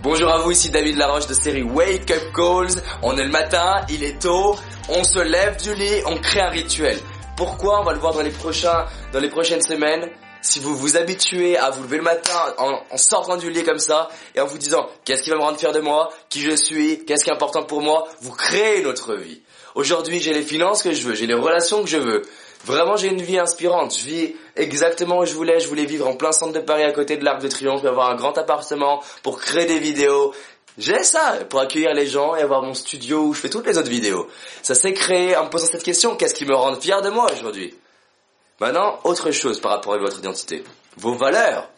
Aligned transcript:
Bonjour 0.00 0.30
à 0.30 0.38
vous, 0.38 0.52
ici 0.52 0.70
David 0.70 0.96
Laroche 0.96 1.26
de 1.26 1.34
série 1.34 1.64
Wake 1.64 2.08
Up 2.12 2.32
Calls. 2.32 2.80
On 3.02 3.18
est 3.18 3.24
le 3.24 3.30
matin, 3.30 3.84
il 3.88 4.04
est 4.04 4.22
tôt, 4.22 4.56
on 4.88 5.02
se 5.02 5.18
lève 5.18 5.60
du 5.60 5.74
lit, 5.74 6.02
on 6.06 6.16
crée 6.18 6.40
un 6.40 6.50
rituel. 6.50 6.96
Pourquoi? 7.36 7.80
On 7.80 7.84
va 7.84 7.94
le 7.94 7.98
voir 7.98 8.14
dans 8.14 8.22
les 8.22 8.30
prochains, 8.30 8.86
dans 9.12 9.18
les 9.18 9.28
prochaines 9.28 9.60
semaines. 9.60 10.08
Si 10.40 10.60
vous 10.60 10.76
vous 10.76 10.96
habituez 10.96 11.56
à 11.56 11.70
vous 11.70 11.82
lever 11.82 11.96
le 11.96 12.04
matin 12.04 12.54
en, 12.58 12.96
sortant 12.96 13.36
du 13.36 13.50
lit 13.50 13.64
comme 13.64 13.78
ça 13.78 14.08
et 14.34 14.40
en 14.40 14.46
vous 14.46 14.58
disant 14.58 14.88
qu'est-ce 15.04 15.22
qui 15.22 15.30
va 15.30 15.36
me 15.36 15.42
rendre 15.42 15.58
fier 15.58 15.72
de 15.72 15.80
moi, 15.80 16.10
qui 16.28 16.40
je 16.40 16.54
suis, 16.54 17.04
qu'est-ce 17.04 17.24
qui 17.24 17.30
est 17.30 17.32
important 17.32 17.64
pour 17.64 17.82
moi, 17.82 18.06
vous 18.20 18.32
créez 18.32 18.82
notre 18.82 19.14
vie. 19.14 19.42
Aujourd'hui, 19.74 20.20
j'ai 20.20 20.32
les 20.32 20.42
finances 20.42 20.82
que 20.82 20.92
je 20.92 21.02
veux, 21.02 21.14
j'ai 21.14 21.26
les 21.26 21.34
relations 21.34 21.82
que 21.82 21.88
je 21.88 21.98
veux. 21.98 22.22
Vraiment, 22.64 22.96
j'ai 22.96 23.08
une 23.08 23.22
vie 23.22 23.38
inspirante. 23.38 23.96
Je 23.96 24.04
vis 24.04 24.34
exactement 24.56 25.18
où 25.18 25.24
je 25.24 25.34
voulais. 25.34 25.60
Je 25.60 25.68
voulais 25.68 25.84
vivre 25.84 26.08
en 26.08 26.16
plein 26.16 26.32
centre 26.32 26.52
de 26.52 26.60
Paris 26.60 26.82
à 26.82 26.92
côté 26.92 27.16
de 27.16 27.24
l'Arc 27.24 27.40
de 27.40 27.48
Triomphe, 27.48 27.84
avoir 27.84 28.10
un 28.10 28.16
grand 28.16 28.36
appartement 28.36 29.02
pour 29.22 29.40
créer 29.40 29.66
des 29.66 29.78
vidéos. 29.78 30.34
J'ai 30.76 31.02
ça 31.02 31.38
pour 31.48 31.60
accueillir 31.60 31.92
les 31.94 32.06
gens 32.06 32.36
et 32.36 32.42
avoir 32.42 32.62
mon 32.62 32.74
studio 32.74 33.22
où 33.22 33.34
je 33.34 33.40
fais 33.40 33.50
toutes 33.50 33.66
les 33.66 33.78
autres 33.78 33.90
vidéos. 33.90 34.28
Ça 34.62 34.74
s'est 34.74 34.92
créé 34.92 35.36
en 35.36 35.44
me 35.44 35.50
posant 35.50 35.66
cette 35.66 35.82
question. 35.82 36.16
Qu'est-ce 36.16 36.34
qui 36.34 36.44
me 36.44 36.54
rend 36.54 36.74
fier 36.80 37.02
de 37.02 37.10
moi 37.10 37.26
aujourd'hui? 37.32 37.74
Maintenant, 38.60 38.98
autre 39.04 39.30
chose 39.30 39.60
par 39.60 39.72
rapport 39.72 39.94
à 39.94 39.98
votre 39.98 40.18
identité. 40.18 40.64
Vos 40.96 41.14
valeurs. 41.14 41.70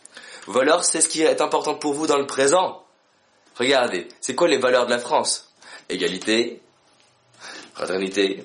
Vos 0.47 0.52
valeurs, 0.52 0.84
c'est 0.84 1.01
ce 1.01 1.09
qui 1.09 1.23
est 1.23 1.41
important 1.41 1.75
pour 1.75 1.93
vous 1.93 2.07
dans 2.07 2.16
le 2.16 2.27
présent. 2.27 2.83
Regardez, 3.57 4.09
c'est 4.21 4.34
quoi 4.34 4.48
les 4.48 4.59
valeurs 4.59 4.87
de 4.87 4.91
la 4.91 4.98
France? 4.98 5.52
Égalité, 5.91 6.62
fraternité, 7.74 8.45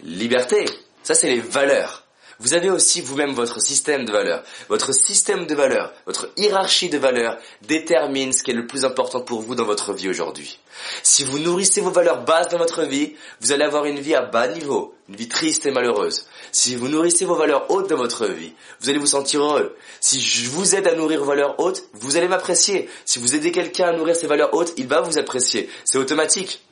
liberté. 0.00 0.64
Ça, 1.02 1.14
c'est 1.14 1.28
les 1.28 1.40
valeurs. 1.40 2.07
Vous 2.40 2.54
avez 2.54 2.70
aussi 2.70 3.00
vous-même 3.00 3.32
votre 3.32 3.60
système 3.60 4.04
de 4.04 4.12
valeurs. 4.12 4.44
Votre 4.68 4.94
système 4.94 5.46
de 5.46 5.54
valeurs, 5.56 5.92
votre 6.06 6.30
hiérarchie 6.36 6.88
de 6.88 6.96
valeurs 6.96 7.36
détermine 7.62 8.32
ce 8.32 8.44
qui 8.44 8.52
est 8.52 8.54
le 8.54 8.68
plus 8.68 8.84
important 8.84 9.20
pour 9.20 9.40
vous 9.40 9.56
dans 9.56 9.64
votre 9.64 9.92
vie 9.92 10.08
aujourd'hui. 10.08 10.60
Si 11.02 11.24
vous 11.24 11.40
nourrissez 11.40 11.80
vos 11.80 11.90
valeurs 11.90 12.22
basses 12.24 12.48
dans 12.48 12.58
votre 12.58 12.84
vie, 12.84 13.14
vous 13.40 13.50
allez 13.50 13.64
avoir 13.64 13.86
une 13.86 13.98
vie 13.98 14.14
à 14.14 14.22
bas 14.22 14.46
niveau, 14.46 14.94
une 15.08 15.16
vie 15.16 15.26
triste 15.26 15.66
et 15.66 15.72
malheureuse. 15.72 16.26
Si 16.52 16.76
vous 16.76 16.86
nourrissez 16.86 17.24
vos 17.24 17.34
valeurs 17.34 17.68
hautes 17.72 17.90
dans 17.90 17.96
votre 17.96 18.26
vie, 18.26 18.52
vous 18.80 18.88
allez 18.88 19.00
vous 19.00 19.06
sentir 19.06 19.42
heureux. 19.42 19.76
Si 20.00 20.20
je 20.20 20.48
vous 20.48 20.76
aide 20.76 20.86
à 20.86 20.94
nourrir 20.94 21.18
vos 21.18 21.26
valeurs 21.26 21.58
hautes, 21.58 21.82
vous 21.94 22.16
allez 22.16 22.28
m'apprécier. 22.28 22.88
Si 23.04 23.18
vous 23.18 23.34
aidez 23.34 23.50
quelqu'un 23.50 23.88
à 23.88 23.92
nourrir 23.92 24.14
ses 24.14 24.28
valeurs 24.28 24.54
hautes, 24.54 24.74
il 24.76 24.86
va 24.86 25.00
vous 25.00 25.18
apprécier. 25.18 25.68
C'est 25.84 25.98
automatique. 25.98 26.62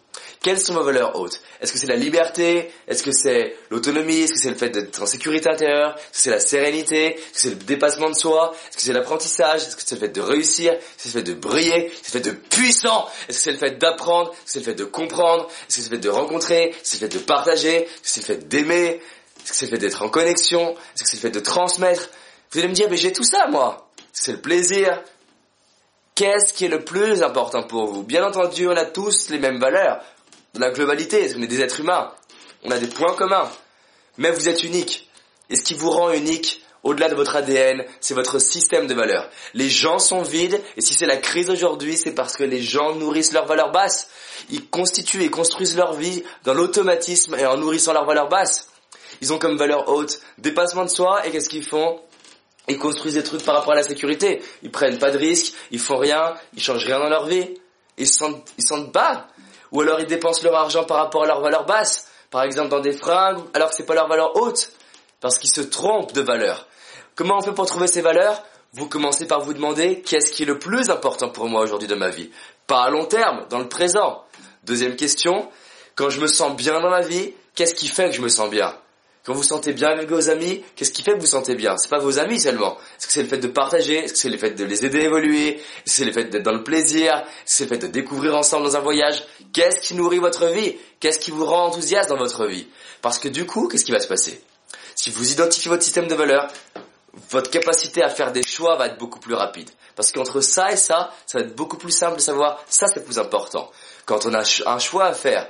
Quelles 0.42 0.60
sont 0.60 0.74
vos 0.74 0.84
valeurs 0.84 1.18
hautes 1.18 1.40
Est-ce 1.60 1.72
que 1.72 1.78
c'est 1.78 1.86
la 1.86 1.96
liberté 1.96 2.70
Est-ce 2.86 3.02
que 3.02 3.12
c'est 3.12 3.56
l'autonomie 3.70 4.22
Est-ce 4.22 4.32
que 4.34 4.38
c'est 4.38 4.50
le 4.50 4.56
fait 4.56 4.70
d'être 4.70 5.02
en 5.02 5.06
sécurité 5.06 5.48
intérieure 5.48 5.96
Est-ce 5.96 6.12
que 6.12 6.18
c'est 6.18 6.30
la 6.30 6.40
sérénité 6.40 7.14
Est-ce 7.16 7.32
que 7.32 7.38
c'est 7.38 7.48
le 7.50 7.56
dépassement 7.56 8.10
de 8.10 8.14
soi 8.14 8.54
Est-ce 8.68 8.76
que 8.76 8.82
c'est 8.82 8.92
l'apprentissage 8.92 9.62
Est-ce 9.62 9.76
que 9.76 9.82
c'est 9.84 9.94
le 9.96 10.00
fait 10.00 10.08
de 10.08 10.20
réussir 10.20 10.72
Est-ce 10.72 10.80
que 10.80 10.84
c'est 10.98 11.18
le 11.18 11.24
fait 11.24 11.30
de 11.32 11.34
briller 11.34 11.86
Est-ce 11.86 12.00
que 12.00 12.06
c'est 12.10 12.18
le 12.18 12.24
fait 12.24 12.30
de 12.30 12.36
puissant 12.36 13.08
Est-ce 13.28 13.38
que 13.38 13.44
c'est 13.44 13.52
le 13.52 13.58
fait 13.58 13.78
d'apprendre 13.78 14.30
Est-ce 14.30 14.44
que 14.44 14.50
c'est 14.50 14.58
le 14.60 14.64
fait 14.64 14.74
de 14.74 14.84
comprendre 14.84 15.48
Est-ce 15.68 15.76
que 15.76 15.82
c'est 15.82 15.90
le 15.90 15.96
fait 15.96 16.02
de 16.02 16.10
rencontrer 16.10 16.62
Est-ce 16.68 16.76
que 16.76 16.80
c'est 16.84 17.00
le 17.00 17.10
fait 17.10 17.18
de 17.18 17.24
partager 17.24 17.76
Est-ce 17.76 18.02
que 18.02 18.08
c'est 18.08 18.20
le 18.20 18.26
fait 18.26 18.48
d'aimer 18.48 19.00
Est-ce 19.42 19.50
que 19.50 19.56
c'est 19.56 19.66
le 19.66 19.70
fait 19.70 19.78
d'être 19.78 20.02
en 20.02 20.08
connexion 20.08 20.72
Est-ce 20.94 21.02
que 21.02 21.08
c'est 21.08 21.16
le 21.16 21.22
fait 21.22 21.30
de 21.30 21.40
transmettre 21.40 22.10
Vous 22.52 22.58
allez 22.58 22.68
me 22.68 22.74
dire, 22.74 22.88
mais 22.90 22.96
j'ai 22.96 23.12
tout 23.12 23.24
ça 23.24 23.46
moi 23.48 23.90
C'est 24.12 24.32
le 24.32 24.40
plaisir, 24.40 25.02
Qu'est-ce 26.16 26.54
qui 26.54 26.64
est 26.64 26.68
le 26.68 26.82
plus 26.82 27.22
important 27.22 27.62
pour 27.62 27.92
vous 27.92 28.02
Bien 28.02 28.26
entendu, 28.26 28.66
on 28.66 28.74
a 28.74 28.86
tous 28.86 29.28
les 29.28 29.38
mêmes 29.38 29.58
valeurs 29.58 30.02
la 30.58 30.70
globalité, 30.70 31.32
on 31.36 31.42
est 31.42 31.46
des 31.46 31.60
êtres 31.60 31.80
humains, 31.80 32.12
on 32.64 32.70
a 32.70 32.78
des 32.78 32.88
points 32.88 33.14
communs, 33.14 33.50
mais 34.18 34.30
vous 34.30 34.48
êtes 34.48 34.64
unique. 34.64 35.08
Et 35.50 35.56
ce 35.56 35.62
qui 35.62 35.74
vous 35.74 35.90
rend 35.90 36.10
unique, 36.10 36.62
au-delà 36.82 37.08
de 37.08 37.14
votre 37.14 37.36
ADN, 37.36 37.84
c'est 38.00 38.14
votre 38.14 38.38
système 38.38 38.86
de 38.86 38.94
valeurs. 38.94 39.28
Les 39.54 39.68
gens 39.68 39.98
sont 39.98 40.22
vides, 40.22 40.60
et 40.76 40.80
si 40.80 40.94
c'est 40.94 41.06
la 41.06 41.16
crise 41.16 41.50
aujourd'hui, 41.50 41.96
c'est 41.96 42.14
parce 42.14 42.36
que 42.36 42.44
les 42.44 42.62
gens 42.62 42.94
nourrissent 42.94 43.32
leurs 43.32 43.46
valeurs 43.46 43.72
basses. 43.72 44.08
Ils 44.50 44.68
constituent 44.68 45.22
et 45.22 45.30
construisent 45.30 45.76
leur 45.76 45.94
vie 45.94 46.22
dans 46.44 46.54
l'automatisme 46.54 47.34
et 47.34 47.46
en 47.46 47.56
nourrissant 47.56 47.92
leurs 47.92 48.06
valeurs 48.06 48.28
basses. 48.28 48.68
Ils 49.20 49.32
ont 49.32 49.38
comme 49.38 49.56
valeur 49.56 49.88
haute 49.88 50.20
dépassement 50.38 50.84
de 50.84 50.90
soi, 50.90 51.26
et 51.26 51.30
qu'est-ce 51.30 51.48
qu'ils 51.48 51.64
font? 51.64 52.00
Ils 52.68 52.78
construisent 52.78 53.14
des 53.14 53.22
trucs 53.22 53.44
par 53.44 53.54
rapport 53.54 53.72
à 53.72 53.76
la 53.76 53.82
sécurité. 53.82 54.42
Ils 54.62 54.70
prennent 54.70 54.98
pas 54.98 55.10
de 55.10 55.18
risques, 55.18 55.54
ils 55.70 55.78
font 55.78 55.98
rien, 55.98 56.34
ils 56.54 56.62
changent 56.62 56.84
rien 56.84 56.98
dans 56.98 57.08
leur 57.08 57.26
vie. 57.26 57.48
Ils 57.98 58.06
se 58.06 58.18
sentent, 58.18 58.48
ils 58.58 58.62
se 58.62 58.68
sentent 58.68 58.92
bas 58.92 59.28
ou 59.72 59.80
alors 59.80 60.00
ils 60.00 60.06
dépensent 60.06 60.42
leur 60.42 60.54
argent 60.54 60.84
par 60.84 60.98
rapport 60.98 61.24
à 61.24 61.26
leur 61.26 61.40
valeur 61.40 61.64
basse, 61.66 62.08
par 62.30 62.42
exemple 62.42 62.68
dans 62.68 62.80
des 62.80 62.92
fringues, 62.92 63.42
alors 63.54 63.70
que 63.70 63.76
c'est 63.76 63.86
pas 63.86 63.94
leur 63.94 64.08
valeur 64.08 64.36
haute, 64.36 64.70
parce 65.20 65.38
qu'ils 65.38 65.50
se 65.50 65.60
trompent 65.60 66.12
de 66.12 66.20
valeur. 66.20 66.66
Comment 67.14 67.38
on 67.38 67.42
fait 67.42 67.52
pour 67.52 67.66
trouver 67.66 67.86
ces 67.86 68.02
valeurs? 68.02 68.42
Vous 68.72 68.88
commencez 68.88 69.26
par 69.26 69.40
vous 69.40 69.54
demander 69.54 70.02
qu'est-ce 70.02 70.32
qui 70.32 70.42
est 70.42 70.46
le 70.46 70.58
plus 70.58 70.90
important 70.90 71.30
pour 71.30 71.48
moi 71.48 71.62
aujourd'hui 71.62 71.88
de 71.88 71.94
ma 71.94 72.10
vie? 72.10 72.30
Pas 72.66 72.82
à 72.84 72.90
long 72.90 73.06
terme, 73.06 73.46
dans 73.48 73.58
le 73.58 73.68
présent. 73.68 74.24
Deuxième 74.64 74.96
question, 74.96 75.48
quand 75.94 76.10
je 76.10 76.20
me 76.20 76.26
sens 76.26 76.54
bien 76.54 76.80
dans 76.80 76.90
ma 76.90 77.00
vie, 77.00 77.32
qu'est-ce 77.54 77.74
qui 77.74 77.88
fait 77.88 78.10
que 78.10 78.16
je 78.16 78.20
me 78.20 78.28
sens 78.28 78.50
bien? 78.50 78.74
Quand 79.26 79.34
vous 79.34 79.42
sentez 79.42 79.72
bien 79.72 79.88
avec 79.88 80.08
vos 80.08 80.30
amis, 80.30 80.62
qu'est-ce 80.76 80.92
qui 80.92 81.02
fait 81.02 81.14
que 81.14 81.18
vous 81.18 81.26
sentez 81.26 81.56
bien? 81.56 81.76
C'est 81.78 81.90
pas 81.90 81.98
vos 81.98 82.20
amis 82.20 82.40
seulement. 82.40 82.78
Est-ce 82.96 83.08
que 83.08 83.12
c'est 83.12 83.22
le 83.22 83.28
fait 83.28 83.38
de 83.38 83.48
partager? 83.48 84.04
Est-ce 84.04 84.12
que 84.12 84.18
c'est 84.20 84.28
le 84.28 84.38
fait 84.38 84.52
de 84.52 84.64
les 84.64 84.84
aider 84.84 85.00
à 85.00 85.04
évoluer? 85.04 85.56
Est-ce 85.56 85.82
que 85.84 85.90
c'est 85.90 86.04
le 86.04 86.12
fait 86.12 86.24
d'être 86.26 86.44
dans 86.44 86.52
le 86.52 86.62
plaisir? 86.62 87.12
Est-ce 87.12 87.24
que 87.24 87.28
c'est 87.44 87.64
le 87.64 87.70
fait 87.70 87.78
de 87.78 87.86
découvrir 87.88 88.36
ensemble 88.36 88.64
dans 88.64 88.76
un 88.76 88.80
voyage? 88.80 89.24
Qu'est-ce 89.52 89.80
qui 89.80 89.94
nourrit 89.94 90.20
votre 90.20 90.46
vie? 90.46 90.76
Qu'est-ce 91.00 91.18
qui 91.18 91.32
vous 91.32 91.44
rend 91.44 91.66
enthousiaste 91.66 92.08
dans 92.08 92.16
votre 92.16 92.46
vie? 92.46 92.68
Parce 93.02 93.18
que 93.18 93.26
du 93.26 93.46
coup, 93.46 93.66
qu'est-ce 93.66 93.84
qui 93.84 93.90
va 93.90 93.98
se 93.98 94.06
passer? 94.06 94.40
Si 94.94 95.10
vous 95.10 95.32
identifiez 95.32 95.70
votre 95.70 95.82
système 95.82 96.06
de 96.06 96.14
valeurs, 96.14 96.46
votre 97.30 97.50
capacité 97.50 98.04
à 98.04 98.08
faire 98.08 98.30
des 98.30 98.44
choix 98.44 98.76
va 98.76 98.86
être 98.86 98.98
beaucoup 98.98 99.18
plus 99.18 99.34
rapide. 99.34 99.68
Parce 99.96 100.12
qu'entre 100.12 100.40
ça 100.40 100.70
et 100.70 100.76
ça, 100.76 101.10
ça 101.26 101.38
va 101.38 101.44
être 101.44 101.56
beaucoup 101.56 101.78
plus 101.78 101.90
simple 101.90 102.18
de 102.18 102.22
savoir 102.22 102.62
ça 102.68 102.86
c'est 102.86 103.04
plus 103.04 103.18
important. 103.18 103.72
Quand 104.04 104.24
on 104.24 104.34
a 104.34 104.44
un 104.66 104.78
choix 104.78 105.06
à 105.06 105.14
faire, 105.14 105.48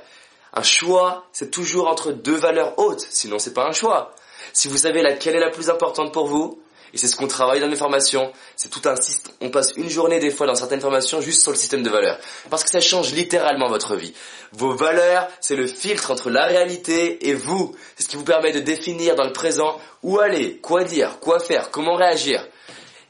un 0.53 0.63
choix, 0.63 1.25
c'est 1.31 1.51
toujours 1.51 1.87
entre 1.87 2.11
deux 2.11 2.35
valeurs 2.35 2.77
hautes, 2.77 3.05
sinon 3.09 3.39
c'est 3.39 3.53
pas 3.53 3.67
un 3.67 3.73
choix. 3.73 4.13
Si 4.53 4.67
vous 4.67 4.77
savez 4.77 5.01
laquelle 5.01 5.35
est 5.35 5.39
la 5.39 5.49
plus 5.49 5.69
importante 5.69 6.13
pour 6.13 6.27
vous, 6.27 6.59
et 6.93 6.97
c'est 6.97 7.07
ce 7.07 7.15
qu'on 7.15 7.27
travaille 7.27 7.59
dans 7.59 7.67
mes 7.67 7.75
formations, 7.75 8.31
c'est 8.55 8.69
tout 8.69 8.81
un 8.85 8.95
système, 8.95 9.33
on 9.41 9.49
passe 9.49 9.73
une 9.75 9.89
journée 9.89 10.19
des 10.19 10.31
fois 10.31 10.47
dans 10.47 10.55
certaines 10.55 10.79
formations 10.79 11.19
juste 11.21 11.41
sur 11.41 11.51
le 11.51 11.57
système 11.57 11.83
de 11.83 11.89
valeurs. 11.89 12.17
Parce 12.49 12.63
que 12.63 12.69
ça 12.69 12.79
change 12.79 13.11
littéralement 13.11 13.67
votre 13.67 13.95
vie. 13.95 14.13
Vos 14.53 14.73
valeurs, 14.73 15.27
c'est 15.41 15.55
le 15.55 15.67
filtre 15.67 16.11
entre 16.11 16.29
la 16.29 16.45
réalité 16.45 17.27
et 17.27 17.33
vous. 17.33 17.75
C'est 17.95 18.03
ce 18.03 18.09
qui 18.09 18.15
vous 18.15 18.23
permet 18.23 18.53
de 18.53 18.59
définir 18.59 19.15
dans 19.15 19.25
le 19.25 19.33
présent 19.33 19.79
où 20.01 20.19
aller, 20.19 20.57
quoi 20.59 20.85
dire, 20.85 21.19
quoi 21.19 21.39
faire, 21.39 21.71
comment 21.71 21.95
réagir. 21.95 22.47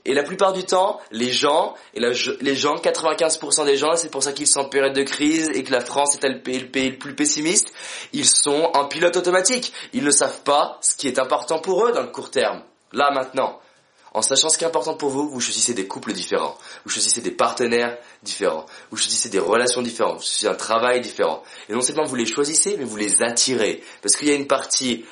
Et 0.08 0.14
la 0.14 0.24
plupart 0.24 0.54
du 0.54 0.64
temps, 0.64 1.02
les 1.12 1.32
gens, 1.32 1.76
et 1.94 2.00
les 2.00 2.56
gens, 2.56 2.78
95% 2.78 3.66
des 3.66 3.76
gens, 3.76 3.98
c'est 3.98 4.10
pour 4.10 4.24
ça 4.24 4.32
qu'ils 4.32 4.48
sont 4.48 4.62
en 4.62 4.70
période 4.70 4.94
de 4.94 5.04
crise 5.04 5.50
et 5.54 5.64
que 5.66 5.72
la 5.74 5.82
France 5.82 6.16
est 6.16 6.28
le 6.30 6.42
pays, 6.42 6.60
le 6.60 6.68
pays 6.68 6.92
le 6.92 6.98
plus 6.98 7.14
pessimiste, 7.14 7.74
ils 8.14 8.26
sont 8.26 8.72
en 8.74 8.86
pilote 8.86 9.18
automatique. 9.18 9.74
Ils 9.92 10.06
ne 10.06 10.12
savent 10.12 10.42
pas 10.44 10.78
ce 10.80 10.96
qui 10.96 11.10
est 11.10 11.20
important 11.20 11.60
pour 11.60 11.86
eux 11.86 11.92
dans 11.92 12.02
le 12.02 12.08
court 12.08 12.32
terme. 12.32 12.64
Là, 12.94 13.12
maintenant. 13.12 13.60
En 14.14 14.22
sachant 14.22 14.48
ce 14.50 14.58
qui 14.58 14.64
est 14.64 14.68
important 14.68 14.96
pour 14.96 15.10
vous, 15.10 15.28
vous 15.30 15.42
choisissez 15.42 15.74
des 15.74 15.86
couples 15.86 16.14
différents, 16.14 16.58
vous 16.86 16.90
choisissez 16.90 17.22
des 17.22 17.30
partenaires 17.30 17.98
différents, 18.24 18.66
vous 18.90 18.98
choisissez 18.98 19.30
des 19.30 19.38
relations 19.38 19.82
différentes, 19.82 20.16
vous 20.16 20.24
choisissez 20.24 20.48
un 20.48 20.56
travail 20.56 21.02
différent. 21.02 21.44
Et 21.70 21.74
non 21.74 21.82
seulement 21.82 22.06
vous 22.06 22.16
les 22.16 22.26
choisissez, 22.26 22.78
mais 22.78 22.86
vous 22.86 22.96
les 22.96 23.22
attirez. 23.22 23.84
Parce 24.02 24.16
qu'il 24.16 24.30
y 24.30 24.32
a 24.32 24.36
une 24.36 24.48
partie 24.48 25.06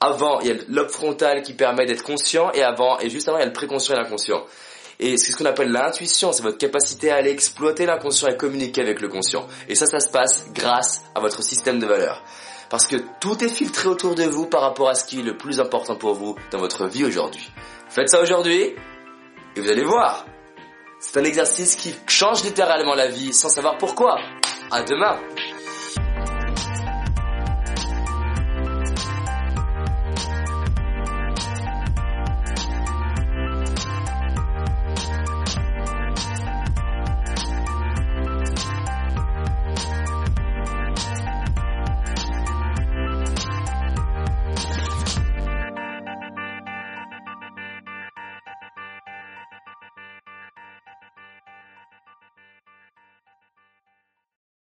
avant, 0.00 0.40
il 0.40 0.46
y 0.46 0.50
a 0.50 0.54
le 0.54 0.64
lobe 0.68 0.88
frontal 0.88 1.42
qui 1.42 1.52
permet 1.52 1.84
d'être 1.84 2.02
conscient 2.02 2.50
et 2.52 2.62
avant, 2.62 2.98
et 3.00 3.10
juste 3.10 3.28
avant, 3.28 3.36
il 3.36 3.40
y 3.40 3.44
a 3.44 3.46
le 3.46 3.52
préconscient 3.52 3.94
et 3.94 3.98
l'inconscient. 3.98 4.44
Et 4.98 5.16
c'est 5.16 5.32
ce 5.32 5.36
qu'on 5.36 5.46
appelle 5.46 5.70
l'intuition, 5.70 6.32
c'est 6.32 6.42
votre 6.42 6.58
capacité 6.58 7.10
à 7.10 7.16
aller 7.16 7.30
exploiter 7.30 7.86
l'inconscient 7.86 8.28
et 8.28 8.36
communiquer 8.36 8.80
avec 8.80 9.00
le 9.00 9.08
conscient. 9.08 9.46
Et 9.68 9.74
ça, 9.74 9.86
ça 9.86 10.00
se 10.00 10.08
passe 10.08 10.46
grâce 10.52 11.02
à 11.14 11.20
votre 11.20 11.42
système 11.42 11.78
de 11.78 11.86
valeurs. 11.86 12.22
Parce 12.70 12.86
que 12.86 12.96
tout 13.20 13.42
est 13.44 13.48
filtré 13.48 13.88
autour 13.88 14.14
de 14.14 14.24
vous 14.24 14.46
par 14.46 14.62
rapport 14.62 14.88
à 14.88 14.94
ce 14.94 15.04
qui 15.04 15.20
est 15.20 15.22
le 15.22 15.36
plus 15.36 15.60
important 15.60 15.96
pour 15.96 16.14
vous 16.14 16.36
dans 16.50 16.58
votre 16.58 16.86
vie 16.86 17.04
aujourd'hui. 17.04 17.50
Faites 17.88 18.08
ça 18.08 18.22
aujourd'hui 18.22 18.74
et 19.56 19.60
vous 19.60 19.70
allez 19.70 19.84
voir. 19.84 20.24
C'est 21.00 21.18
un 21.18 21.24
exercice 21.24 21.76
qui 21.76 21.94
change 22.06 22.44
littéralement 22.44 22.94
la 22.94 23.08
vie 23.08 23.32
sans 23.32 23.48
savoir 23.48 23.76
pourquoi. 23.78 24.18
À 24.70 24.82
demain 24.82 25.18